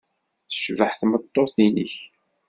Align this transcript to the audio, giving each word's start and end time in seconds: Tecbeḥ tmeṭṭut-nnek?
Tecbeḥ 0.49 0.91
tmeṭṭut-nnek? 0.99 1.95